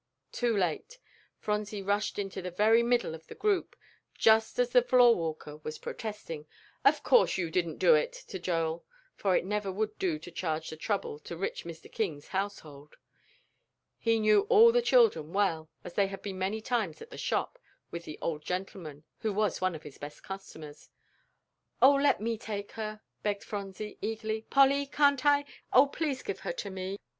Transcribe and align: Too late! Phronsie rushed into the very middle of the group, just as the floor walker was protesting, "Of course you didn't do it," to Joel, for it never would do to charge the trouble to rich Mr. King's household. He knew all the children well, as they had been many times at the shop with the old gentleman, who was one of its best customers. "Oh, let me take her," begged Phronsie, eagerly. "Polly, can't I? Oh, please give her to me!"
Too 0.31 0.57
late! 0.57 0.97
Phronsie 1.37 1.83
rushed 1.83 2.17
into 2.17 2.41
the 2.41 2.49
very 2.49 2.81
middle 2.81 3.13
of 3.13 3.27
the 3.27 3.35
group, 3.35 3.75
just 4.17 4.57
as 4.57 4.71
the 4.71 4.81
floor 4.81 5.13
walker 5.15 5.57
was 5.57 5.77
protesting, 5.77 6.47
"Of 6.83 7.03
course 7.03 7.37
you 7.37 7.51
didn't 7.51 7.77
do 7.77 7.93
it," 7.93 8.11
to 8.29 8.39
Joel, 8.39 8.83
for 9.15 9.35
it 9.37 9.45
never 9.45 9.71
would 9.71 9.99
do 9.99 10.17
to 10.17 10.31
charge 10.31 10.71
the 10.71 10.75
trouble 10.75 11.19
to 11.19 11.37
rich 11.37 11.65
Mr. 11.65 11.91
King's 11.91 12.29
household. 12.29 12.95
He 13.99 14.19
knew 14.19 14.47
all 14.49 14.71
the 14.71 14.81
children 14.81 15.33
well, 15.33 15.69
as 15.83 15.93
they 15.93 16.07
had 16.07 16.23
been 16.23 16.39
many 16.39 16.61
times 16.61 16.99
at 17.03 17.11
the 17.11 17.15
shop 17.19 17.59
with 17.91 18.03
the 18.03 18.17
old 18.23 18.43
gentleman, 18.43 19.03
who 19.19 19.31
was 19.31 19.61
one 19.61 19.75
of 19.75 19.85
its 19.85 19.99
best 19.99 20.23
customers. 20.23 20.89
"Oh, 21.79 21.93
let 21.93 22.19
me 22.19 22.39
take 22.39 22.71
her," 22.71 23.01
begged 23.21 23.43
Phronsie, 23.43 23.99
eagerly. 24.01 24.47
"Polly, 24.49 24.87
can't 24.87 25.23
I? 25.27 25.45
Oh, 25.71 25.85
please 25.85 26.23
give 26.23 26.39
her 26.39 26.53
to 26.53 26.71
me!" 26.71 26.97